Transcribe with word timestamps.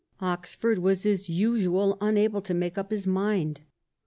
Oxford 0.19 0.79
was 0.79 1.05
as 1.05 1.29
usual 1.29 1.95
unable 2.01 2.41
to 2.41 2.55
make 2.55 2.75
up 2.75 2.89
his 2.89 3.05
mind. 3.05 3.61